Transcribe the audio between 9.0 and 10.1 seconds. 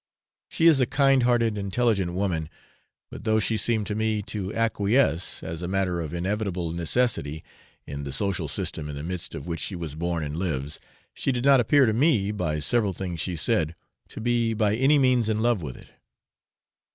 midst of which she was